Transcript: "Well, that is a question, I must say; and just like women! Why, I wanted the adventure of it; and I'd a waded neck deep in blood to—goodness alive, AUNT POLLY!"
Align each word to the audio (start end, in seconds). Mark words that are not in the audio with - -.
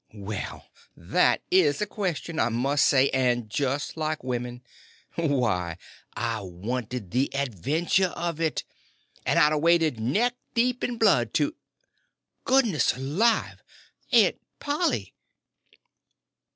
"Well, 0.15 0.65
that 0.97 1.43
is 1.51 1.79
a 1.79 1.85
question, 1.85 2.39
I 2.39 2.49
must 2.49 2.87
say; 2.87 3.11
and 3.11 3.47
just 3.47 3.95
like 3.97 4.23
women! 4.23 4.63
Why, 5.15 5.77
I 6.17 6.41
wanted 6.41 7.11
the 7.11 7.29
adventure 7.35 8.11
of 8.15 8.41
it; 8.41 8.63
and 9.27 9.37
I'd 9.37 9.53
a 9.53 9.59
waded 9.59 9.99
neck 9.99 10.33
deep 10.55 10.83
in 10.83 10.97
blood 10.97 11.35
to—goodness 11.35 12.97
alive, 12.97 13.61
AUNT 14.11 14.37
POLLY!" 14.59 15.13